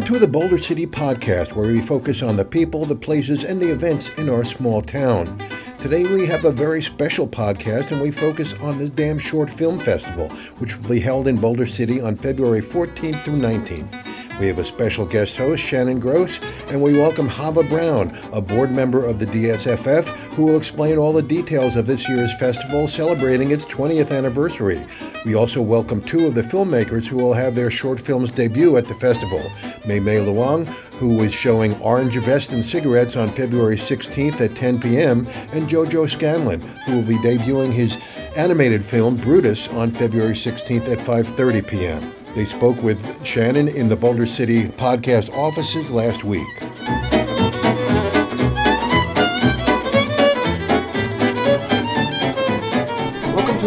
[0.00, 3.60] Welcome to the Boulder City Podcast, where we focus on the people, the places, and
[3.60, 5.38] the events in our small town.
[5.78, 9.78] Today we have a very special podcast and we focus on the Dam Short Film
[9.78, 14.19] Festival, which will be held in Boulder City on February 14th through 19th.
[14.40, 18.72] We have a special guest host, Shannon Gros, and we welcome Hava Brown, a board
[18.72, 23.50] member of the DSFF, who will explain all the details of this year's festival celebrating
[23.50, 24.86] its 20th anniversary.
[25.26, 28.88] We also welcome two of the filmmakers who will have their short films debut at
[28.88, 29.52] the festival
[29.84, 30.66] Mei Mei Luong,
[30.98, 36.08] who is showing Orange Vest and Cigarettes on February 16th at 10 p.m., and Jojo
[36.08, 37.98] Scanlon, who will be debuting his
[38.36, 42.19] animated film Brutus on February 16th at 5:30 p.m.
[42.34, 46.46] They spoke with Shannon in the Boulder City podcast offices last week.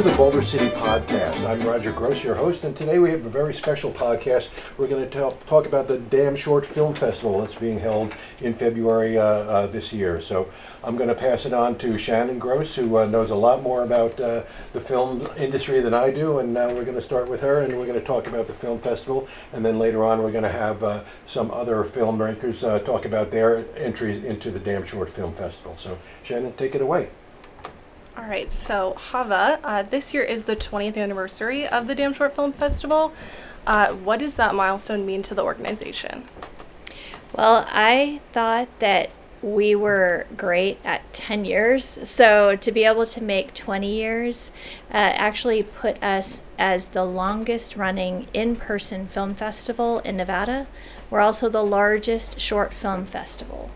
[0.03, 1.47] The Boulder City podcast.
[1.47, 4.50] I'm Roger Gros, your host, and today we have a very special podcast.
[4.78, 9.17] We're going to talk, about the Dam Short Film Festival that's being held in February
[9.17, 10.19] uh, uh, this year.
[10.19, 10.50] So
[10.83, 13.81] I'm going to pass it on to Shannon Gros, who uh, knows a lot more
[13.81, 17.39] about uh, the film industry than I do, and uh, we're going to start with
[17.39, 20.31] her, and we're going to talk about the film festival, and then later on we're
[20.31, 24.83] going to have uh, some other filmmakers uh, talk about their entries into the Dam
[24.83, 25.78] Short Film Festival.
[25.78, 27.08] So Shannon, take it away.
[28.16, 32.36] All right, so Hava, uh, this year is the 20th anniversary of the Dam Short
[32.36, 33.11] Film Festival.
[33.66, 36.25] Uh, what does that milestone mean to the organization?
[37.36, 39.09] Well, I thought that
[39.41, 41.97] we were great at 10 years.
[42.03, 44.52] So to be able to make 20 years
[44.91, 50.67] uh, actually put us as the longest running in person film festival in Nevada.
[51.09, 53.72] We're also the largest short film festival.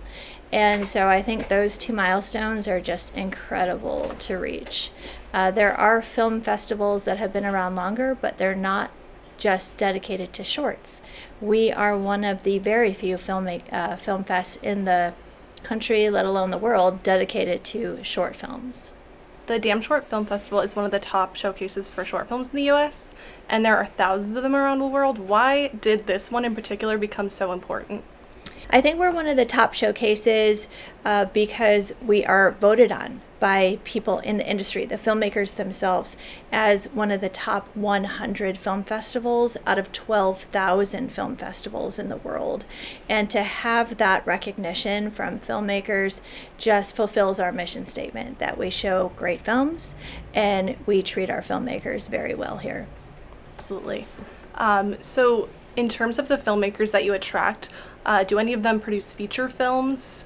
[0.51, 4.91] And so I think those two milestones are just incredible to reach.
[5.33, 8.91] Uh, there are film festivals that have been around longer, but they're not
[9.37, 11.01] just dedicated to shorts.
[11.41, 15.13] We are one of the very few film, uh, film fests in the
[15.63, 18.93] country, let alone the world, dedicated to short films.
[19.47, 22.55] The Dam Short Film Festival is one of the top showcases for short films in
[22.55, 23.07] the US,
[23.47, 25.19] and there are thousands of them around the world.
[25.19, 28.03] Why did this one in particular become so important?
[28.70, 30.67] I think we're one of the top showcases
[31.05, 36.17] uh, because we are voted on by people in the industry, the filmmakers themselves,
[36.52, 42.17] as one of the top 100 film festivals out of 12,000 film festivals in the
[42.17, 42.66] world.
[43.08, 46.22] And to have that recognition from filmmakers
[46.58, 49.94] just fulfills our mission statement that we show great films
[50.34, 52.88] and we treat our filmmakers very well here.
[53.58, 54.08] Absolutely.
[54.55, 57.70] Um, so, in terms of the filmmakers that you attract,
[58.05, 60.26] uh, do any of them produce feature films?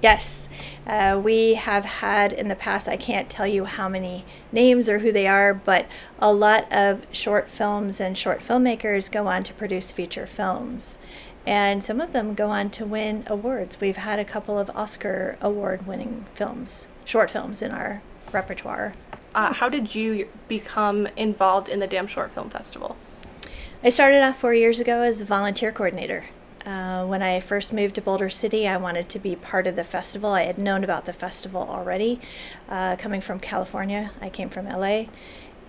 [0.00, 0.48] Yes,
[0.86, 5.00] uh, we have had in the past, I can't tell you how many names or
[5.00, 5.86] who they are, but
[6.20, 10.98] a lot of short films and short filmmakers go on to produce feature films.
[11.46, 13.80] And some of them go on to win awards.
[13.80, 18.00] We've had a couple of Oscar award winning films, short films in our
[18.32, 18.94] repertoire.
[19.34, 22.96] Uh, how did you become involved in the Dam Short Film Festival?
[23.86, 26.24] I started off four years ago as a volunteer coordinator.
[26.64, 29.84] Uh, when I first moved to Boulder City, I wanted to be part of the
[29.84, 30.30] festival.
[30.30, 32.18] I had known about the festival already.
[32.66, 35.04] Uh, coming from California, I came from LA.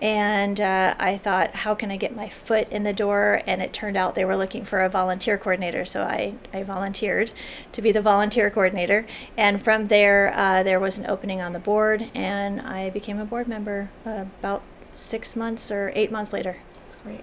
[0.00, 3.42] And uh, I thought, how can I get my foot in the door?
[3.46, 5.84] And it turned out they were looking for a volunteer coordinator.
[5.84, 7.32] So I, I volunteered
[7.72, 9.04] to be the volunteer coordinator.
[9.36, 13.26] And from there, uh, there was an opening on the board, and I became a
[13.26, 14.62] board member about
[14.94, 16.56] six months or eight months later.
[16.86, 17.22] That's great.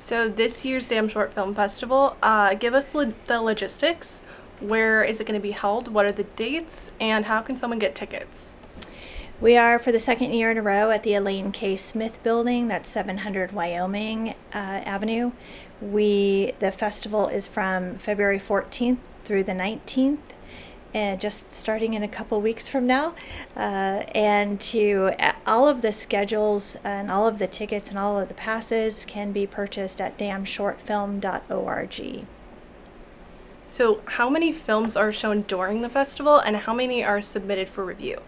[0.00, 4.24] So this year's Dam Short Film Festival, uh, give us lo- the logistics.
[4.58, 5.86] Where is it going to be held?
[5.86, 6.90] What are the dates?
[6.98, 8.56] And how can someone get tickets?
[9.40, 11.76] We are for the second year in a row at the Elaine K.
[11.76, 12.66] Smith Building.
[12.66, 15.30] That's 700 Wyoming uh, Avenue.
[15.80, 20.18] We the festival is from February 14th through the 19th
[20.94, 23.14] and just starting in a couple weeks from now.
[23.56, 28.18] Uh, and to uh, all of the schedules and all of the tickets and all
[28.18, 32.26] of the passes can be purchased at damshortfilm.org.
[33.68, 37.84] So, how many films are shown during the festival, and how many are submitted for
[37.84, 38.20] review?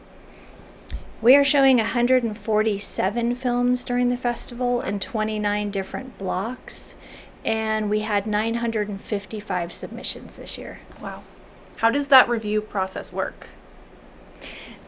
[1.20, 6.94] We are showing 147 films during the festival in 29 different blocks,
[7.44, 10.78] and we had 955 submissions this year.
[11.00, 11.24] Wow.
[11.82, 13.48] How does that review process work?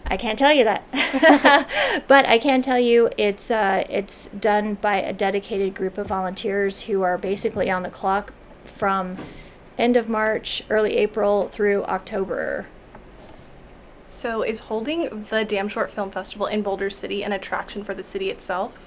[0.07, 0.85] I can't tell you that,
[2.07, 6.83] but I can tell you it's uh, it's done by a dedicated group of volunteers
[6.83, 8.33] who are basically on the clock
[8.65, 9.17] from
[9.77, 12.67] end of March, early April through October.
[14.05, 18.05] So, is holding the Dam Short Film Festival in Boulder City an attraction for the
[18.05, 18.79] city itself?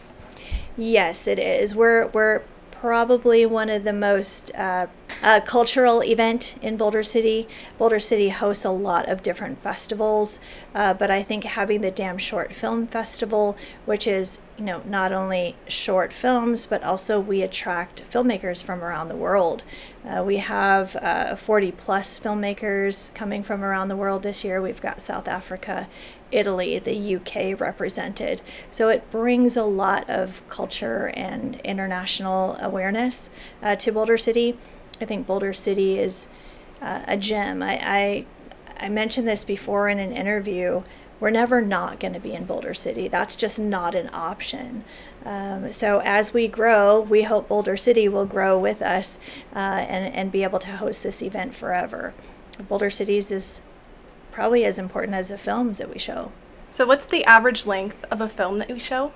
[0.77, 1.75] Yes, it is.
[1.75, 2.43] We're we're
[2.79, 4.87] probably one of the most uh,
[5.23, 7.47] uh, cultural event in Boulder City.
[7.77, 10.39] Boulder City hosts a lot of different festivals,
[10.75, 15.11] uh, but I think having the Dam Short Film Festival, which is you know not
[15.11, 19.63] only short films but also we attract filmmakers from around the world.
[20.07, 24.61] Uh, we have uh, 40 plus filmmakers coming from around the world this year.
[24.61, 25.87] We've got South Africa,
[26.31, 28.41] Italy, the UK represented.
[28.71, 33.29] So it brings a lot of culture and international awareness
[33.61, 34.57] uh, to Boulder City.
[34.99, 36.27] I think Boulder City is
[36.81, 37.63] uh, a gem.
[37.63, 38.25] I, I,
[38.79, 40.83] I mentioned this before in an interview.
[41.19, 43.07] We're never not going to be in Boulder City.
[43.07, 44.83] That's just not an option.
[45.25, 49.17] Um, so as we grow, we hope Boulder City will grow with us
[49.55, 52.13] uh, and, and be able to host this event forever.
[52.69, 53.61] Boulder Cities is
[54.37, 56.31] probably as important as the films that we show.
[56.69, 59.11] So, what's the average length of a film that we show?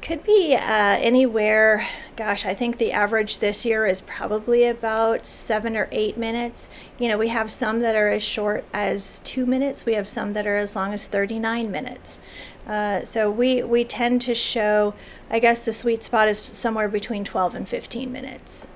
[0.00, 1.86] Could be uh, anywhere.
[2.16, 6.70] Gosh, I think the average this year is probably about seven or eight minutes.
[6.98, 9.84] You know, we have some that are as short as two minutes.
[9.84, 12.20] We have some that are as long as 39 minutes.
[12.66, 14.94] Uh, so we we tend to show.
[15.28, 18.66] I guess the sweet spot is somewhere between 12 and 15 minutes.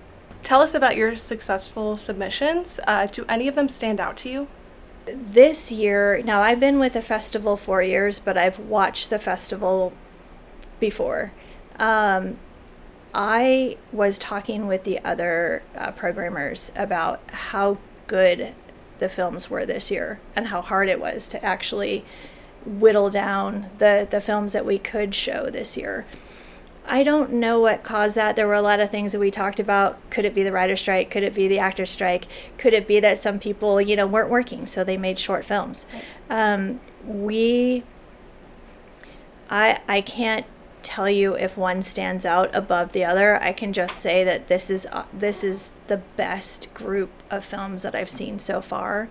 [0.42, 2.78] Tell us about your successful submissions.
[2.86, 4.48] Uh, do any of them stand out to you?
[5.14, 9.92] This year, now I've been with the festival four years, but I've watched the festival
[10.80, 11.32] before.
[11.78, 12.38] Um,
[13.14, 18.54] I was talking with the other uh, programmers about how good
[18.98, 22.04] the films were this year and how hard it was to actually
[22.66, 26.04] whittle down the, the films that we could show this year.
[26.88, 28.34] I don't know what caused that.
[28.34, 29.98] There were a lot of things that we talked about.
[30.10, 31.10] Could it be the writer strike?
[31.10, 32.26] Could it be the actor strike?
[32.56, 35.86] Could it be that some people, you know, weren't working, so they made short films?
[36.30, 37.84] Um, we,
[39.50, 40.46] I, I can't
[40.82, 43.42] tell you if one stands out above the other.
[43.42, 47.82] I can just say that this is uh, this is the best group of films
[47.82, 49.10] that I've seen so far.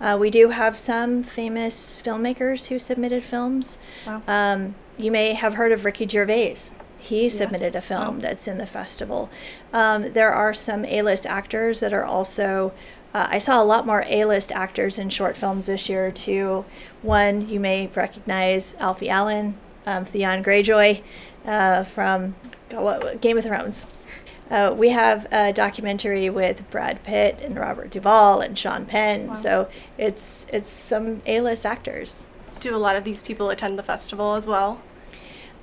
[0.00, 3.78] Uh, we do have some famous filmmakers who submitted films.
[4.06, 4.22] Wow.
[4.26, 6.56] Um, you may have heard of Ricky Gervais.
[7.02, 7.36] He yes.
[7.36, 8.20] submitted a film wow.
[8.20, 9.28] that's in the festival.
[9.72, 12.72] Um, there are some A-list actors that are also.
[13.12, 16.64] Uh, I saw a lot more A-list actors in short films this year too.
[17.02, 21.02] One you may recognize, Alfie Allen, um, Theon Greyjoy
[21.44, 22.36] uh, from
[23.20, 23.86] Game of Thrones.
[24.48, 29.26] Uh, we have a documentary with Brad Pitt and Robert Duvall and Sean Penn.
[29.26, 29.34] Wow.
[29.34, 32.24] So it's it's some A-list actors.
[32.60, 34.80] Do a lot of these people attend the festival as well?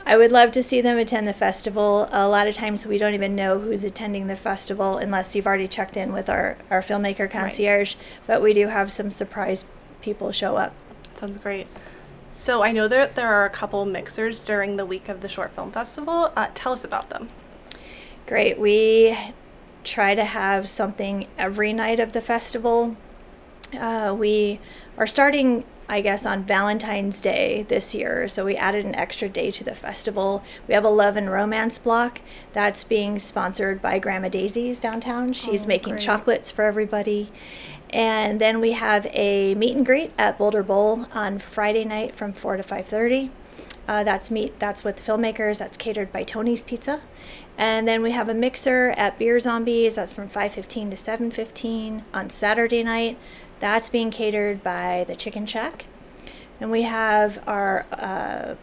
[0.06, 2.10] I would love to see them attend the festival.
[2.12, 5.68] A lot of times we don't even know who's attending the festival unless you've already
[5.68, 7.96] checked in with our, our filmmaker concierge.
[7.96, 8.04] Right.
[8.26, 9.66] But we do have some surprise
[10.02, 10.74] people show up.
[11.18, 11.68] Sounds great.
[12.32, 15.52] So I know that there are a couple mixers during the week of the short
[15.52, 16.32] film festival.
[16.36, 17.30] Uh, tell us about them.
[18.26, 18.60] Great.
[18.60, 19.18] We
[19.84, 22.96] try to have something every night of the festival.
[23.74, 24.60] Uh, we
[24.98, 28.28] are starting, I guess, on Valentine's Day this year.
[28.28, 30.44] So we added an extra day to the festival.
[30.68, 32.22] We have a love and romance block
[32.54, 35.34] that's being sponsored by Grandma Daisy's downtown.
[35.34, 36.04] She's oh, making great.
[36.04, 37.32] chocolates for everybody.
[37.90, 42.34] And then we have a meet and greet at Boulder Bowl on Friday night from
[42.34, 43.32] 4 to 5:30.
[43.88, 44.60] Uh, that's meet.
[44.60, 45.58] That's with filmmakers.
[45.58, 47.02] That's catered by Tony's Pizza.
[47.58, 49.96] And then we have a mixer at Beer Zombies.
[49.96, 53.18] That's from 5:15 to 7:15 on Saturday night.
[53.60, 55.86] That's being catered by the Chicken Shack.
[56.62, 58.56] And we have our uh,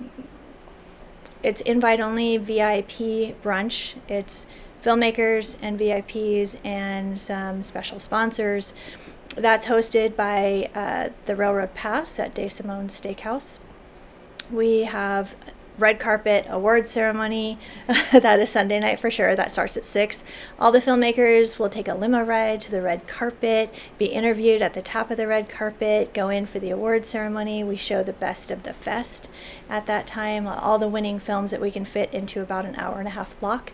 [1.42, 3.94] it's invite only VIP brunch.
[4.08, 4.46] It's
[4.82, 8.74] filmmakers and VIPs and some special sponsors.
[9.36, 13.58] That's hosted by uh, the Railroad Pass at De Simone Steakhouse.
[14.50, 15.36] We have
[15.78, 17.58] red carpet award ceremony.
[18.12, 19.36] that is Sunday night for sure.
[19.36, 20.24] That starts at 6.
[20.58, 24.74] All the filmmakers will take a limo ride to the red carpet, be interviewed at
[24.74, 27.62] the top of the red carpet, go in for the award ceremony.
[27.62, 29.28] We show the best of the fest
[29.68, 32.98] at that time, all the winning films that we can fit into about an hour
[32.98, 33.72] and a half block.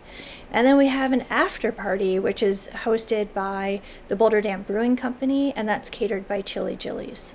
[0.51, 4.97] And then we have an after party, which is hosted by the Boulder Dam Brewing
[4.97, 7.35] Company, and that's catered by Chili Jillies.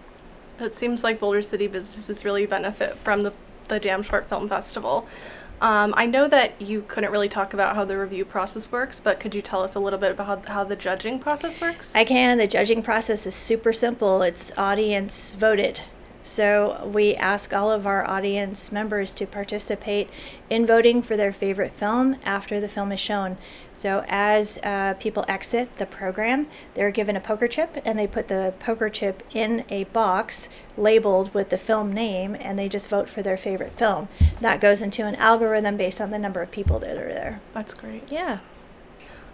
[0.59, 3.33] It seems like Boulder City businesses really benefit from the
[3.67, 5.07] the Dam Short Film Festival.
[5.59, 9.19] Um, I know that you couldn't really talk about how the review process works, but
[9.19, 11.95] could you tell us a little bit about how, how the judging process works?
[11.95, 12.37] I can.
[12.37, 14.21] The judging process is super simple.
[14.21, 15.81] It's audience voted.
[16.27, 20.09] So we ask all of our audience members to participate
[20.49, 23.37] in voting for their favorite film after the film is shown.
[23.77, 28.27] So as uh, people exit the program, they're given a poker chip and they put
[28.27, 33.09] the poker chip in a box labeled with the film name and they just vote
[33.09, 34.09] for their favorite film.
[34.41, 37.39] That goes into an algorithm based on the number of people that are there.
[37.53, 38.11] That's great.
[38.11, 38.39] Yeah.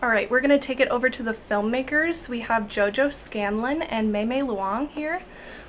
[0.03, 2.27] All right, we're going to take it over to the filmmakers.
[2.27, 5.23] We have Jojo Scanlon and Mei Mei Luong here.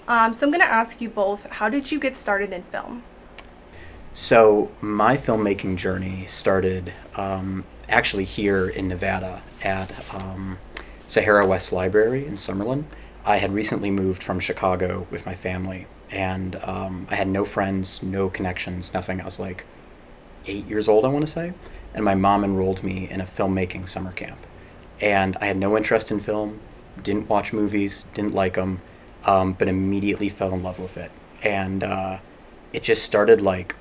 [0.07, 3.03] Um, so I'm going to ask you both how did you get started in film?
[4.13, 10.59] So, my filmmaking journey started um, actually here in Nevada at um,
[11.09, 12.85] Sahara West Library in Summerlin.
[13.25, 18.05] I had recently moved from Chicago with my family, and um, I had no friends,
[18.05, 19.21] no connections, nothing.
[19.21, 19.65] I was like
[20.47, 21.53] eight years old, I want to say,
[21.93, 24.39] and my mom enrolled me in a filmmaking summer camp.
[25.01, 26.61] And I had no interest in film,
[27.03, 28.81] didn't watch movies, didn't like them,
[29.27, 31.11] um, but immediately fell in love with it.
[31.43, 32.19] And uh,
[32.73, 33.75] it just started like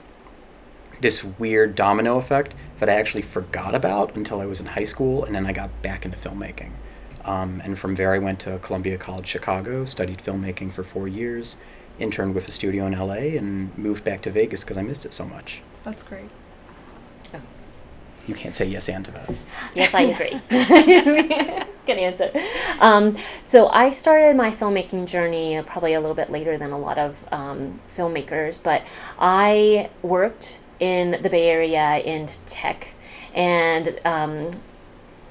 [1.01, 5.23] this weird domino effect that I actually forgot about until I was in high school,
[5.25, 6.71] and then I got back into filmmaking.
[7.25, 11.57] Um, and from there, I went to Columbia College Chicago, studied filmmaking for four years,
[12.00, 15.13] interned with a studio in LA, and moved back to Vegas because I missed it
[15.13, 15.62] so much.
[15.83, 16.29] That's great.
[18.27, 19.30] You can't say yes and to that.
[19.75, 20.39] Yes, I agree.
[21.86, 22.32] Good answer.
[22.80, 26.98] Um, so I started my filmmaking journey probably a little bit later than a lot
[26.98, 28.84] of um, filmmakers, but
[29.20, 32.88] I worked in the Bay Area in tech,
[33.34, 34.51] and um,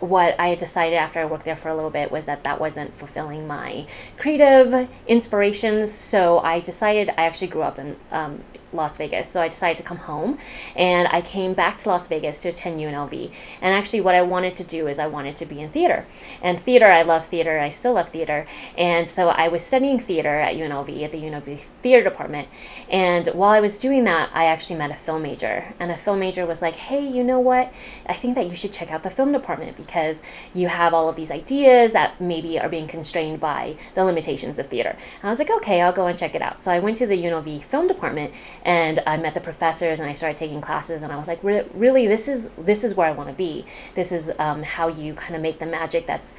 [0.01, 2.95] what I decided after I worked there for a little bit was that that wasn't
[2.99, 3.87] fulfilling my
[4.19, 5.93] creative inspirations.
[5.93, 9.31] So I decided I actually grew up in um, Las Vegas.
[9.31, 10.39] So I decided to come home
[10.75, 13.31] and I came back to Las Vegas to attend UNLV.
[13.61, 16.07] And actually, what I wanted to do is I wanted to be in theater.
[16.41, 18.47] And theater, I love theater, I still love theater.
[18.77, 22.49] And so I was studying theater at UNLV, at the UNLV theater department.
[22.89, 25.75] And while I was doing that, I actually met a film major.
[25.79, 27.73] And a film major was like, hey, you know what?
[28.07, 30.21] I think that you should check out the film department because
[30.55, 34.69] you have all of these ideas that maybe are being constrained by the limitations of
[34.69, 34.91] theater.
[34.91, 36.61] And I was like, okay, I'll go and check it out.
[36.61, 38.33] So I went to the UNLV film department
[38.65, 42.07] and I met the professors and I started taking classes and I was like, really,
[42.07, 43.67] this is this is where I want to be.
[43.95, 46.35] This is um, how you kind of make the magic that's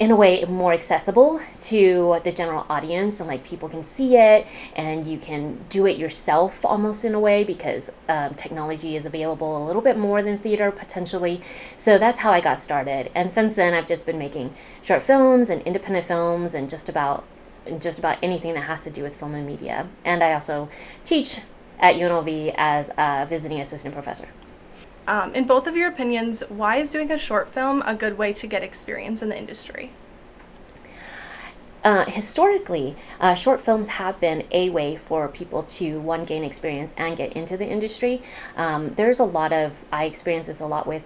[0.00, 4.46] in a way more accessible to the general audience and like people can see it
[4.74, 9.62] and you can do it yourself almost in a way because um, technology is available
[9.62, 11.42] a little bit more than theater potentially
[11.76, 15.50] so that's how i got started and since then i've just been making short films
[15.50, 17.22] and independent films and just about
[17.78, 20.68] just about anything that has to do with film and media and i also
[21.04, 21.38] teach
[21.78, 24.28] at unlv as a visiting assistant professor
[25.06, 28.32] um, in both of your opinions, why is doing a short film a good way
[28.34, 29.90] to get experience in the industry?
[31.82, 36.92] Uh, historically, uh, short films have been a way for people to one gain experience
[36.96, 38.22] and get into the industry.
[38.56, 41.02] Um, there's a lot of I experience this a lot with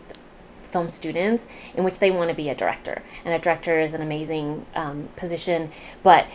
[0.71, 4.03] film students in which they want to be a director, and a director is an
[4.03, 5.71] amazing um, position,
[6.03, 6.27] but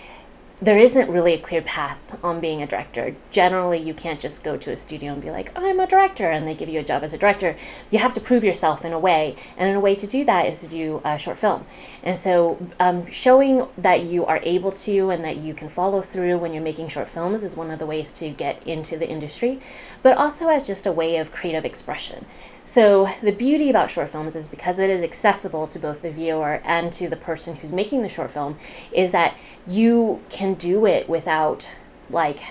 [0.62, 3.16] there isn't really a clear path on being a director.
[3.32, 6.46] Generally, you can't just go to a studio and be like, I'm a director, and
[6.46, 7.56] they give you a job as a director.
[7.90, 10.48] You have to prove yourself in a way, and in a way to do that
[10.48, 11.66] is to do a short film.
[12.04, 16.38] And so, um, showing that you are able to and that you can follow through
[16.40, 19.62] when you're making short films is one of the ways to get into the industry,
[20.04, 22.26] but also as just a way of creative expression.
[22.72, 26.62] So, the beauty about short films is because it is accessible to both the viewer
[26.64, 28.60] and to the person who's making the short film,
[28.92, 29.36] is that
[29.66, 31.68] you can do it without,
[32.12, 32.42] like,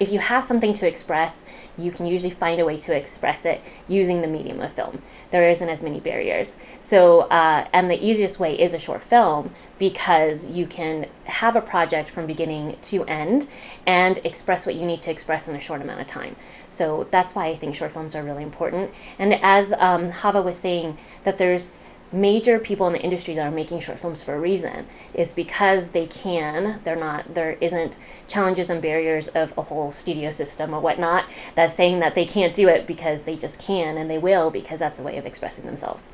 [0.00, 1.40] if you have something to express,
[1.78, 5.02] you can usually find a way to express it using the medium of film.
[5.30, 6.56] There isn't as many barriers.
[6.80, 11.60] So, uh, and the easiest way is a short film because you can have a
[11.60, 13.48] project from beginning to end
[13.86, 16.36] and express what you need to express in a short amount of time.
[16.68, 18.92] So that's why I think short films are really important.
[19.18, 21.70] And as um, Hava was saying, that there's
[22.14, 25.88] major people in the industry that are making short films for a reason is because
[25.88, 27.96] they can they're not there isn't
[28.28, 32.54] challenges and barriers of a whole studio system or whatnot that's saying that they can't
[32.54, 35.66] do it because they just can and they will because that's a way of expressing
[35.66, 36.10] themselves.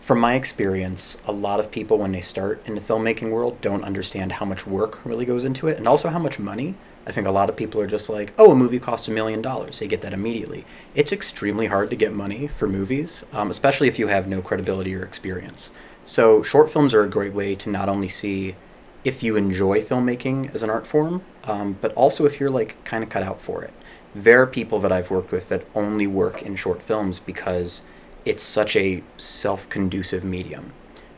[0.00, 3.84] From my experience a lot of people when they start in the filmmaking world don't
[3.84, 6.74] understand how much work really goes into it and also how much money
[7.06, 9.40] I think a lot of people are just like, oh, a movie costs a million
[9.40, 9.78] dollars.
[9.78, 10.64] They get that immediately.
[10.94, 14.94] It's extremely hard to get money for movies, um, especially if you have no credibility
[14.94, 15.70] or experience.
[16.04, 18.56] So, short films are a great way to not only see
[19.04, 23.02] if you enjoy filmmaking as an art form, um, but also if you're like kind
[23.02, 23.72] of cut out for it.
[24.14, 27.80] There are people that I've worked with that only work in short films because
[28.24, 30.72] it's such a self conducive medium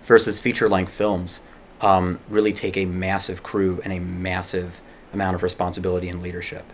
[0.04, 1.40] versus feature length films
[1.80, 4.80] um, really take a massive crew and a massive
[5.12, 6.64] amount of responsibility and leadership.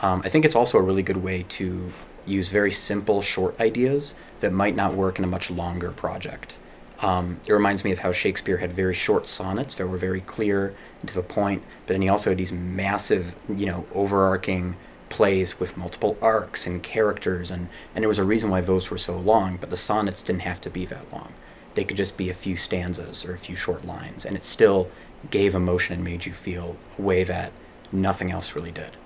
[0.00, 1.92] Um, I think it's also a really good way to
[2.26, 6.58] use very simple, short ideas that might not work in a much longer project.
[7.00, 10.74] Um, it reminds me of how Shakespeare had very short sonnets that were very clear
[11.00, 14.76] and to the point, but then he also had these massive, you know, overarching
[15.08, 18.98] plays with multiple arcs and characters, and, and there was a reason why those were
[18.98, 21.32] so long, but the sonnets didn't have to be that long.
[21.74, 24.88] They could just be a few stanzas or a few short lines, and it still
[25.30, 27.52] gave emotion and made you feel a way that
[27.92, 28.96] nothing else really did.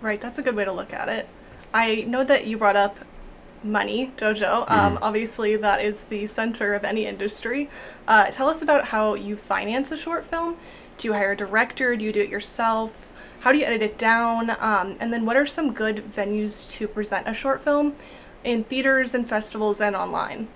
[0.00, 1.28] Right, that's a good way to look at it.
[1.74, 2.98] I know that you brought up
[3.62, 4.70] money, Jojo.
[4.70, 4.98] Um, Mhm.
[5.02, 7.68] obviously, that is the center of any industry.
[8.06, 10.56] Uh, tell us about how you finance a short film.
[10.98, 11.96] Do you hire a director?
[11.96, 12.92] Do you do it yourself?
[13.40, 14.50] How do you edit it down?
[14.60, 17.94] Um, and then, what are some good venues to present a short film
[18.44, 20.48] in theaters and festivals and online?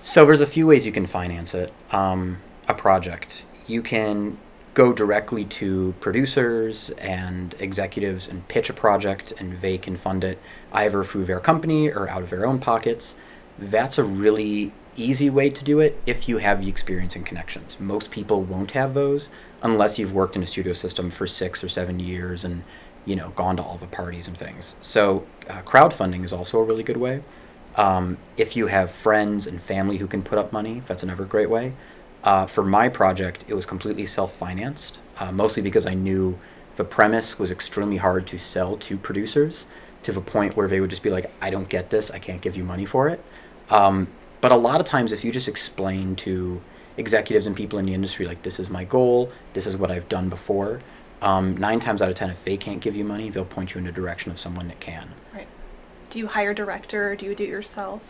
[0.00, 1.72] So there's a few ways you can finance it.
[1.92, 2.38] Um,
[2.68, 3.44] a project.
[3.66, 4.38] You can
[4.74, 10.38] go directly to producers and executives and pitch a project, and they can fund it
[10.72, 13.14] either through their company or out of their own pockets.
[13.58, 17.76] That's a really easy way to do it if you have the experience and connections.
[17.78, 19.30] Most people won't have those
[19.62, 22.64] unless you've worked in a studio system for six or seven years and
[23.04, 24.76] you know gone to all the parties and things.
[24.80, 27.22] So uh, crowdfunding is also a really good way.
[27.76, 31.48] Um, if you have friends and family who can put up money, that's another great
[31.48, 31.72] way.
[32.24, 36.38] Uh, for my project, it was completely self financed, uh, mostly because I knew
[36.76, 39.66] the premise was extremely hard to sell to producers
[40.04, 42.40] to the point where they would just be like, I don't get this, I can't
[42.40, 43.22] give you money for it.
[43.70, 44.08] Um,
[44.40, 46.60] but a lot of times, if you just explain to
[46.96, 50.08] executives and people in the industry, like, this is my goal, this is what I've
[50.08, 50.80] done before,
[51.22, 53.78] um, nine times out of ten, if they can't give you money, they'll point you
[53.78, 55.08] in the direction of someone that can.
[55.32, 55.46] Right.
[56.10, 57.12] Do you hire a director?
[57.12, 58.02] Or do you do it yourself?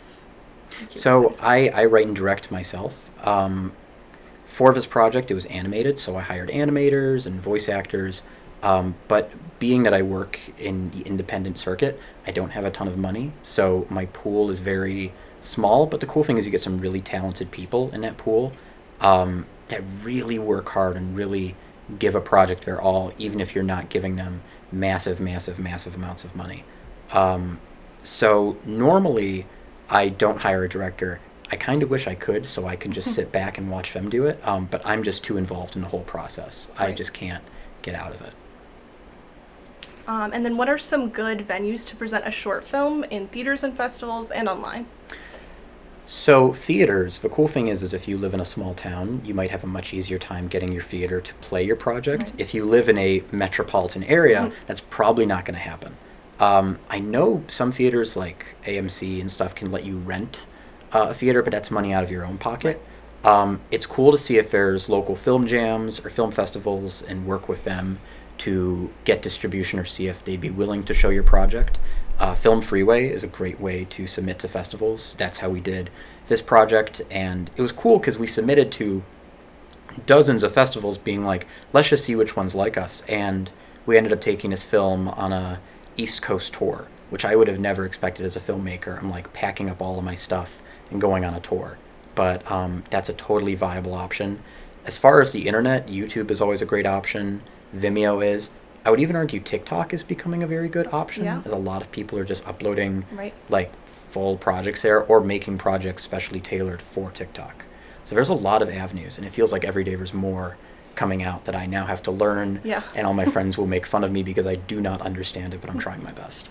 [0.79, 0.97] You.
[0.97, 3.11] So I, I write and direct myself.
[3.25, 3.71] Um,
[4.53, 8.21] for this project, it was animated, so I hired animators and voice actors.
[8.61, 12.87] Um, but being that I work in the independent circuit, I don't have a ton
[12.87, 15.87] of money, so my pool is very small.
[15.87, 18.51] But the cool thing is, you get some really talented people in that pool
[19.01, 21.55] um, that really work hard and really
[21.97, 26.23] give a project their all, even if you're not giving them massive, massive, massive amounts
[26.23, 26.63] of money.
[27.11, 27.59] Um,
[28.03, 29.47] so normally,
[29.89, 31.21] I don't hire a director.
[31.53, 34.09] I kind of wish I could, so I can just sit back and watch them
[34.09, 34.39] do it.
[34.43, 36.71] Um, but I'm just too involved in the whole process.
[36.79, 37.43] I just can't
[37.83, 38.33] get out of it.
[40.07, 43.63] Um, and then, what are some good venues to present a short film in theaters
[43.63, 44.87] and festivals and online?
[46.07, 49.35] So theaters, the cool thing is, is if you live in a small town, you
[49.35, 52.21] might have a much easier time getting your theater to play your project.
[52.31, 52.33] Right.
[52.39, 54.53] If you live in a metropolitan area, Mhm.
[54.65, 55.97] that's probably not going to happen.
[56.39, 60.47] Um, I know some theaters like AMC and stuff can let you rent
[60.93, 62.81] uh, a theater, but that's money out of your own pocket.
[63.23, 67.47] Um, it's cool to see if there's local film jams or film festivals and work
[67.47, 67.99] with them
[68.39, 71.79] to get distribution or see if they'd be willing to show your project.
[72.19, 75.15] Uh, FilmFreeway is a great way to submit to festivals.
[75.17, 75.89] That's how we did
[76.27, 79.03] this project, and it was cool because we submitted to
[80.05, 83.03] dozens of festivals, being like, let's just see which ones like us.
[83.07, 83.51] And
[83.85, 85.59] we ended up taking this film on a
[85.97, 88.97] East Coast tour, which I would have never expected as a filmmaker.
[88.97, 91.77] I'm like packing up all of my stuff and going on a tour,
[92.15, 94.39] but um, that's a totally viable option.
[94.85, 97.41] As far as the internet, YouTube is always a great option.
[97.75, 98.49] Vimeo is.
[98.85, 101.41] I would even argue TikTok is becoming a very good option, Yeah.
[101.45, 103.33] as a lot of people are just uploading Right.
[103.49, 107.63] like full projects there or making projects specially tailored for TikTok.
[108.05, 110.57] So there's a lot of avenues, and it feels like every day there's more
[110.95, 112.59] coming out that I now have to learn.
[112.63, 112.83] Yeah.
[112.93, 115.61] And all my friends will make fun of me because I do not understand it,
[115.61, 116.49] but I'm trying my best.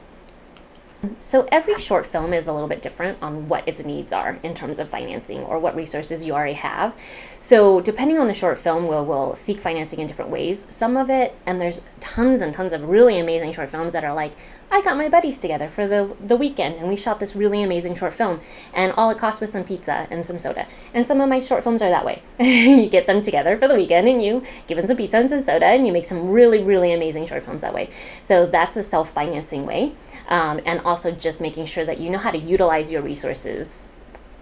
[1.20, 4.54] So every short film is a little bit different on what its needs are in
[4.54, 6.94] terms of financing or what resources you already have.
[7.40, 10.64] So depending on the short film, we'll, we'll seek financing in different ways.
[10.68, 14.14] Some of it, and there's tons and tons of really amazing short films that are
[14.14, 14.32] like,
[14.70, 17.96] I got my buddies together for the, the weekend and we shot this really amazing
[17.96, 18.40] short film
[18.72, 20.66] and all it cost was some pizza and some soda.
[20.94, 22.22] And some of my short films are that way.
[22.38, 25.42] you get them together for the weekend and you give them some pizza and some
[25.42, 27.90] soda and you make some really, really amazing short films that way.
[28.22, 29.94] So that's a self-financing way
[30.32, 33.78] um, and also just making sure that you know how to utilize your resources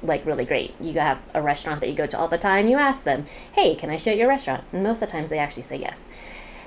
[0.03, 0.73] like really great.
[0.81, 3.75] You have a restaurant that you go to all the time, you ask them, hey,
[3.75, 4.65] can I show your restaurant?
[4.73, 6.05] And most of the times they actually say yes.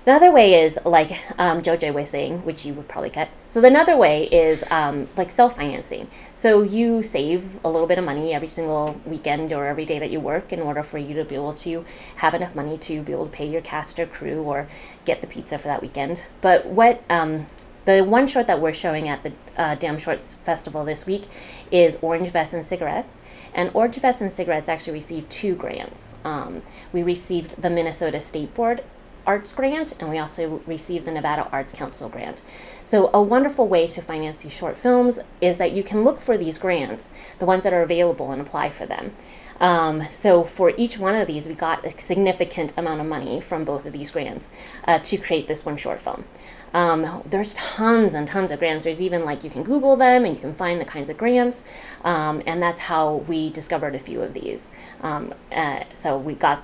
[0.05, 3.29] The other way is like um, Jojo was saying, which you would probably cut.
[3.47, 6.09] So the another way is um, like self-financing.
[6.36, 10.12] So you save a little bit of money every single weekend or every day that
[10.12, 11.86] you work in order for you to be able to
[12.17, 14.67] have enough money to be able to pay your cast or crew or
[15.05, 16.25] get the pizza for that weekend.
[16.41, 17.47] But what um,
[17.85, 21.23] the one short that we're showing at the uh, Dam Shorts Festival this week
[21.71, 23.19] is Orange Vests and Cigarettes.
[23.53, 26.15] And Orange Vests and Cigarettes actually received two grants.
[26.23, 28.83] Um, we received the Minnesota State Board
[29.25, 32.41] Arts Grant, and we also received the Nevada Arts Council grant.
[32.85, 36.37] So, a wonderful way to finance these short films is that you can look for
[36.37, 39.15] these grants, the ones that are available, and apply for them.
[39.59, 43.63] Um, so, for each one of these, we got a significant amount of money from
[43.63, 44.49] both of these grants
[44.85, 46.25] uh, to create this one short film.
[46.73, 48.86] Um, there's tons and tons of grants.
[48.86, 51.63] There's even like you can Google them and you can find the kinds of grants,
[52.03, 54.69] um, and that's how we discovered a few of these.
[55.01, 56.63] Um, uh, so we got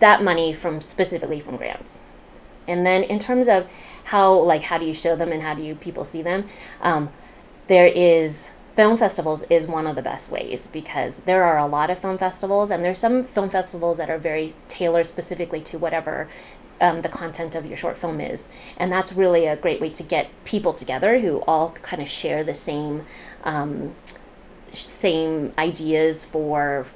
[0.00, 1.98] that money from specifically from grants.
[2.68, 3.66] And then in terms of
[4.04, 6.48] how like how do you show them and how do you people see them,
[6.80, 7.10] um,
[7.68, 11.90] there is film festivals is one of the best ways because there are a lot
[11.90, 16.26] of film festivals and there's some film festivals that are very tailored specifically to whatever
[16.82, 18.48] um, the content of your short film is.
[18.76, 22.44] And that's really a great way to get people together who all kind of share
[22.44, 23.06] the same
[23.44, 23.94] um,
[24.74, 26.86] same ideas for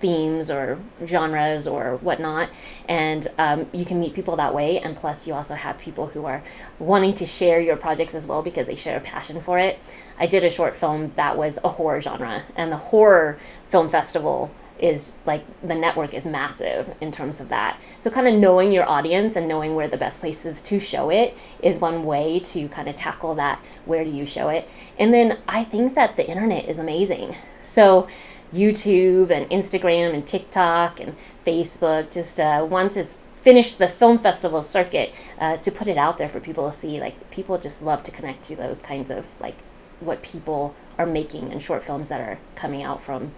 [0.00, 2.50] themes or genres or whatnot.
[2.88, 4.80] And um, you can meet people that way.
[4.80, 6.42] And plus you also have people who are
[6.78, 9.78] wanting to share your projects as well because they share a passion for it.
[10.18, 12.44] I did a short film that was a horror genre.
[12.56, 14.50] And the horror film festival
[14.84, 17.80] is like the network is massive in terms of that.
[18.00, 21.36] So kind of knowing your audience and knowing where the best places to show it
[21.62, 24.68] is one way to kind of tackle that where do you show it.
[24.98, 27.34] And then I think that the internet is amazing.
[27.62, 28.06] So
[28.52, 31.16] YouTube and Instagram and TikTok and
[31.46, 36.18] Facebook just uh, once it's finished the film festival circuit uh, to put it out
[36.18, 39.26] there for people to see like people just love to connect to those kinds of
[39.40, 39.56] like
[40.00, 43.32] what people are making and short films that are coming out from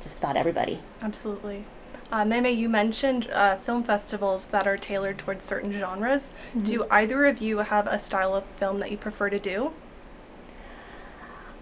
[0.00, 0.80] just about everybody.
[1.02, 1.64] Absolutely.
[2.12, 6.32] Uh, Meme, you mentioned uh, film festivals that are tailored towards certain genres.
[6.54, 6.64] Mm-hmm.
[6.64, 9.72] Do either of you have a style of film that you prefer to do?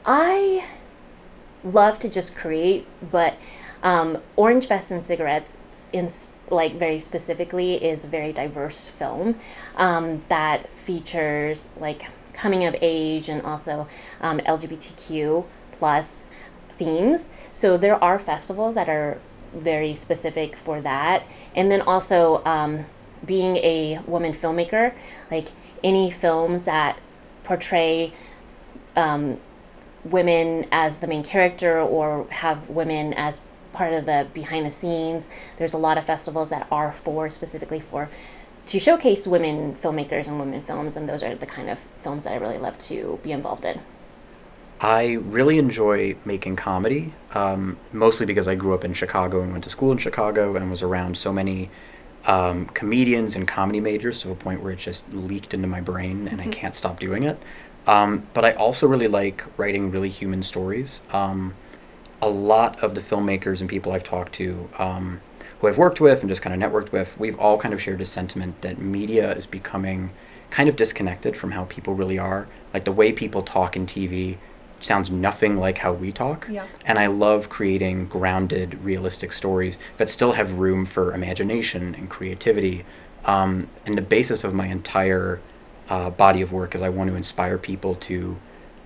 [0.06, 0.64] I
[1.62, 3.38] love to just create, but
[3.82, 5.58] um, Orange Vest and Cigarettes,
[5.92, 6.10] in
[6.50, 9.38] like very specifically, is a very diverse film
[9.76, 13.86] um, that features like coming of age and also
[14.22, 16.28] um, LGBTQ plus
[16.78, 17.26] themes.
[17.52, 19.18] So there are festivals that are
[19.54, 21.24] very specific for that.
[21.54, 22.86] And then also um,
[23.24, 24.94] being a woman filmmaker,
[25.30, 25.48] like
[25.82, 26.98] any films that
[27.44, 28.12] portray
[28.96, 29.40] um,
[30.04, 33.40] women as the main character or have women as
[33.72, 35.28] part of the behind the scenes.
[35.56, 38.08] There's a lot of festivals that are for specifically for
[38.66, 42.34] to showcase women filmmakers and women films, and those are the kind of films that
[42.34, 43.80] I really love to be involved in.
[44.80, 49.64] I really enjoy making comedy, um, mostly because I grew up in Chicago and went
[49.64, 51.68] to school in Chicago and was around so many
[52.26, 56.28] um, comedians and comedy majors to a point where it just leaked into my brain
[56.28, 56.52] and I mm-hmm.
[56.52, 57.40] can't stop doing it.
[57.86, 61.02] Um, but I also really like writing really human stories.
[61.10, 61.54] Um,
[62.20, 65.20] a lot of the filmmakers and people I've talked to, um,
[65.60, 68.00] who I've worked with and just kind of networked with, we've all kind of shared
[68.00, 70.10] a sentiment that media is becoming
[70.50, 72.46] kind of disconnected from how people really are.
[72.74, 74.36] Like the way people talk in TV
[74.80, 76.46] sounds nothing like how we talk.
[76.50, 76.66] Yeah.
[76.84, 82.84] And I love creating grounded, realistic stories that still have room for imagination and creativity.
[83.24, 85.40] Um, and the basis of my entire
[85.88, 88.36] uh, body of work is I want to inspire people to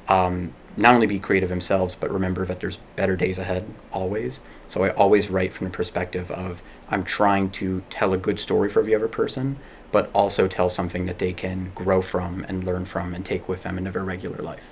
[0.08, 4.40] um, not only be creative themselves, but remember that there's better days ahead always.
[4.68, 8.70] So I always write from the perspective of I'm trying to tell a good story
[8.70, 9.58] for the other person,
[9.90, 13.62] but also tell something that they can grow from and learn from and take with
[13.62, 14.64] them into their regular life.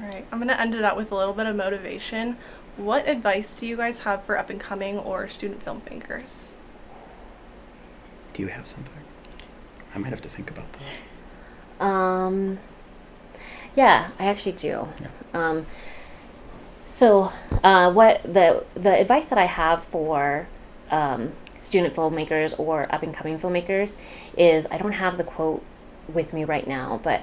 [0.00, 2.38] All right, I'm going to end it out with a little bit of motivation.
[2.76, 6.52] What advice do you guys have for up and coming or student filmmakers?
[8.32, 8.94] Do you have something?
[9.94, 11.84] I might have to think about that.
[11.84, 12.58] Um,
[13.76, 14.88] yeah, I actually do.
[15.00, 15.08] Yeah.
[15.34, 15.66] Um,
[16.88, 17.32] so,
[17.62, 20.48] uh, what the the advice that I have for
[20.90, 23.96] um, student filmmakers or up and coming filmmakers
[24.36, 25.62] is I don't have the quote
[26.08, 27.22] with me right now, but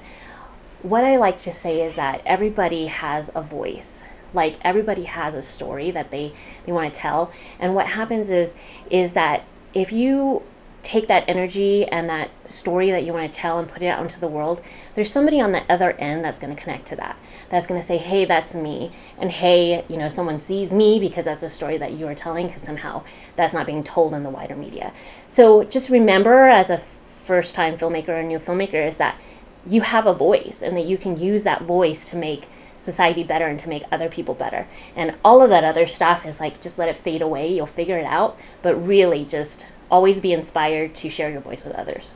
[0.82, 4.06] what I like to say is that everybody has a voice.
[4.34, 6.34] Like everybody has a story that they,
[6.66, 7.32] they want to tell.
[7.60, 8.54] And what happens is
[8.90, 10.44] is that if you
[10.84, 14.02] take that energy and that story that you want to tell and put it out
[14.02, 14.62] into the world,
[14.96, 17.18] there's somebody on the other end that's going to connect to that.
[17.50, 18.92] That's going to say, hey, that's me.
[19.18, 22.48] And hey, you know, someone sees me because that's a story that you are telling
[22.48, 23.04] because somehow
[23.36, 24.94] that's not being told in the wider media.
[25.28, 29.20] So just remember as a first time filmmaker or new filmmaker is that
[29.68, 33.48] you have a voice and that you can use that voice to make society better
[33.48, 34.68] and to make other people better.
[34.96, 37.98] And all of that other stuff is like just let it fade away, you'll figure
[37.98, 42.14] it out, but really just always be inspired to share your voice with others.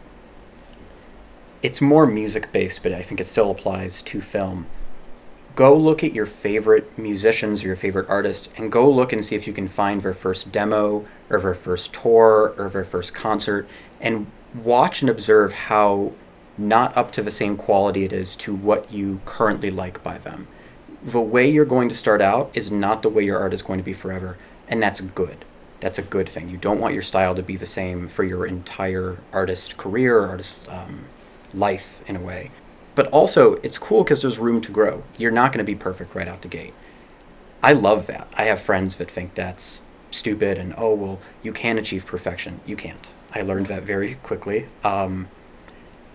[1.61, 4.65] It's more music based, but I think it still applies to film.
[5.55, 9.35] Go look at your favorite musicians or your favorite artists and go look and see
[9.35, 13.67] if you can find their first demo or their first tour or their first concert
[13.99, 16.13] and watch and observe how
[16.61, 20.47] not up to the same quality it is to what you currently like by them.
[21.03, 23.79] The way you're going to start out is not the way your art is going
[23.79, 25.45] to be forever, and that's good.
[25.79, 26.47] That's a good thing.
[26.47, 30.67] You don't want your style to be the same for your entire artist career, artist
[30.69, 31.05] um,
[31.53, 32.51] life in a way.
[32.93, 35.03] But also, it's cool because there's room to grow.
[35.17, 36.75] You're not going to be perfect right out the gate.
[37.63, 38.27] I love that.
[38.35, 42.59] I have friends that think that's stupid and, oh, well, you can achieve perfection.
[42.65, 43.07] You can't.
[43.33, 44.67] I learned that very quickly.
[44.83, 45.29] Um,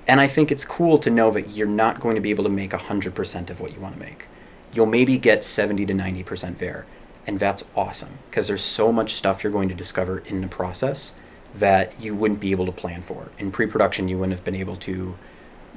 [0.08, 2.50] and I think it's cool to know that you're not going to be able to
[2.50, 4.26] make 100% of what you want to make.
[4.72, 6.86] You'll maybe get 70 to 90% there.
[7.26, 11.12] And that's awesome because there's so much stuff you're going to discover in the process
[11.54, 13.30] that you wouldn't be able to plan for.
[13.38, 15.18] In pre production, you wouldn't have been able to,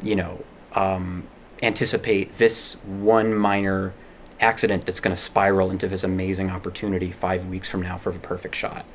[0.03, 1.27] you know, um,
[1.63, 3.93] anticipate this one minor
[4.39, 8.19] accident that's going to spiral into this amazing opportunity five weeks from now for the
[8.19, 8.85] perfect shot.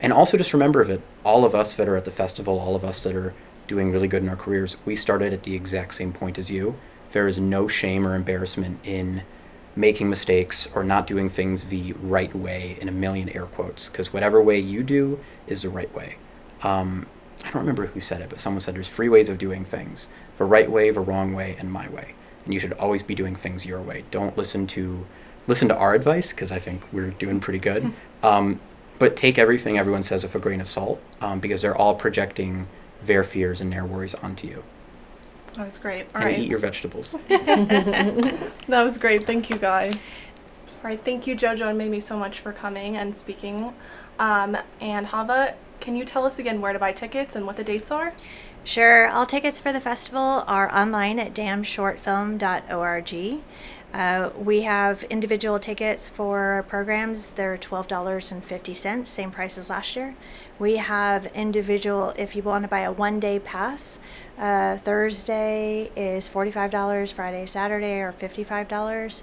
[0.00, 2.84] And also just remember that all of us that are at the festival, all of
[2.84, 3.34] us that are
[3.66, 6.76] doing really good in our careers, we started at the exact same point as you.
[7.12, 9.22] There is no shame or embarrassment in
[9.76, 14.12] making mistakes or not doing things the right way in a million air quotes, because
[14.12, 16.16] whatever way you do is the right way.
[16.62, 17.06] Um,
[17.44, 20.08] I don't remember who said it, but someone said there's three ways of doing things
[20.38, 22.14] the right way, the wrong way, and my way.
[22.44, 24.04] And you should always be doing things your way.
[24.10, 25.06] Don't listen to
[25.46, 27.92] listen to our advice because I think we're doing pretty good.
[28.22, 28.58] Um,
[28.98, 32.68] but take everything everyone says with a grain of salt um, because they're all projecting
[33.06, 34.62] their fears and their worries onto you.
[35.56, 36.06] That was great.
[36.14, 36.38] All and right.
[36.38, 37.14] eat your vegetables.
[37.28, 39.26] That was great.
[39.26, 40.10] Thank you guys.
[40.68, 41.02] All right.
[41.04, 43.74] Thank you, JoJo and Mimi, so much for coming and speaking.
[44.18, 47.64] Um, and Hava, can you tell us again where to buy tickets and what the
[47.64, 48.14] dates are?
[48.64, 49.08] Sure.
[49.08, 53.40] All tickets for the festival are online at damshortfilm.org.
[53.94, 57.32] Uh, we have individual tickets for programs.
[57.34, 60.16] They're $12.50, same price as last year.
[60.58, 64.00] We have individual, if you want to buy a one day pass,
[64.36, 69.22] uh, Thursday is $45, Friday, Saturday are $55.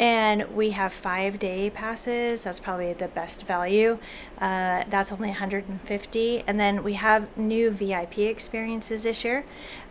[0.00, 2.44] And we have five day passes.
[2.44, 3.98] That's probably the best value.
[4.40, 6.44] Uh, that's only 150.
[6.46, 9.44] And then we have new VIP experiences this year.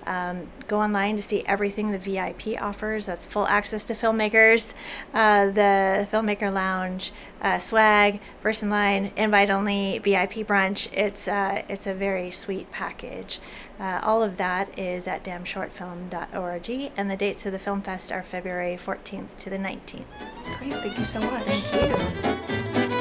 [0.08, 3.06] Um, go online to see everything the VIP offers.
[3.06, 4.74] That's full access to filmmakers,
[5.14, 10.92] uh, the filmmaker lounge, uh, swag, first in line, invite only, VIP brunch.
[10.92, 13.40] It's uh, it's a very sweet package.
[13.80, 18.24] Uh, all of that is at damshortfilm.org, and the dates of the film fest are
[18.24, 20.04] February 14th to the 19th.
[20.58, 20.74] Great.
[20.74, 21.46] Thank you so much.
[21.46, 23.00] Thank you.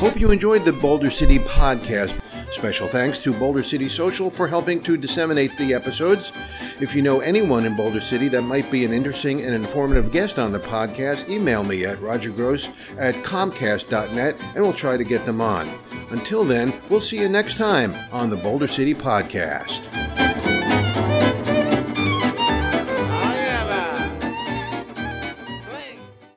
[0.00, 2.18] Hope you enjoyed the Boulder City podcast.
[2.50, 6.32] Special thanks to Boulder City Social for helping to disseminate the episodes.
[6.80, 10.38] If you know anyone in Boulder City that might be an interesting and informative guest
[10.38, 15.40] on the podcast, email me at rogergross at comcast.net and we'll try to get them
[15.40, 15.78] on.
[16.10, 20.29] Until then, we'll see you next time on the Boulder City Podcast.